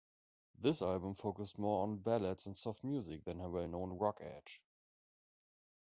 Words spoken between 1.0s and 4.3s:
focused more on ballads and soft music than her well-known rock